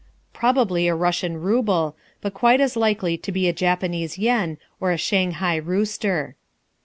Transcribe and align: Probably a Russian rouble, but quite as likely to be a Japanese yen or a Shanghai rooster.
Probably 0.33 0.87
a 0.87 0.95
Russian 0.95 1.39
rouble, 1.39 1.95
but 2.21 2.33
quite 2.33 2.59
as 2.59 2.75
likely 2.75 3.19
to 3.19 3.31
be 3.31 3.47
a 3.47 3.53
Japanese 3.53 4.17
yen 4.17 4.57
or 4.79 4.89
a 4.89 4.97
Shanghai 4.97 5.57
rooster. 5.57 6.35